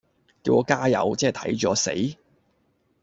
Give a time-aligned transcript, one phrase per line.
[0.41, 1.91] 叫我加油，即係睇住我死